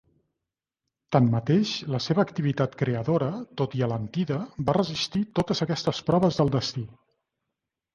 Tanmateix, 1.15 1.73
la 1.97 2.01
seva 2.07 2.25
activitat 2.25 2.79
creadora, 2.81 3.29
tot 3.63 3.79
i 3.83 3.87
alentida, 3.91 4.41
va 4.71 4.79
resistir 4.83 5.27
totes 5.41 5.67
aquestes 5.71 6.05
proves 6.13 6.43
del 6.45 6.57
destí. 6.63 6.89